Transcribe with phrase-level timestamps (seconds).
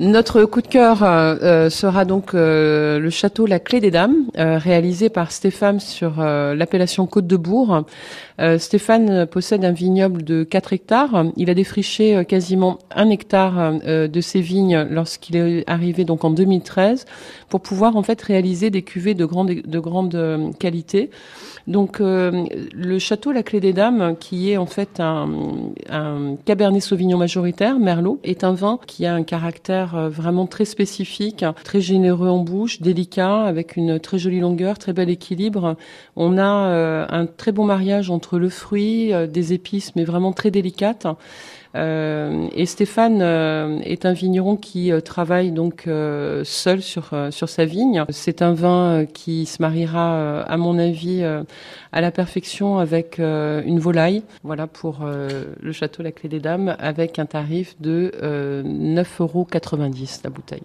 [0.00, 4.24] Notre coup de cœur euh, euh, sera donc euh, le château La Clé des Dames,
[4.34, 7.84] réalisé par Stéphane sur l'appellation Côte de Bourg.
[8.58, 11.26] Stéphane possède un vignoble de 4 hectares.
[11.36, 17.04] Il a défriché quasiment un hectare de ses vignes lorsqu'il est arrivé donc en 2013
[17.48, 21.10] pour pouvoir en fait réaliser des cuvées de grande de grande qualité.
[21.68, 27.78] Donc le château La Clé des Dames, qui est en fait un Cabernet Sauvignon majoritaire,
[27.78, 32.38] Merlot, est un vin qui a un caractère euh, vraiment très spécifique, très généreux en
[32.38, 35.76] bouche, délicat, avec une très jolie longueur, très bel équilibre.
[36.16, 40.32] On a euh, un très bon mariage entre le fruit, euh, des épices, mais vraiment
[40.32, 41.06] très délicates.
[41.74, 43.20] Et Stéphane
[43.84, 48.04] est un vigneron qui travaille donc seul sur sur sa vigne.
[48.10, 51.24] C'est un vin qui se mariera, à mon avis,
[51.92, 54.22] à la perfection avec une volaille.
[54.42, 59.46] Voilà pour le château La Clé des Dames, avec un tarif de 9,80 euros
[60.24, 60.64] la bouteille.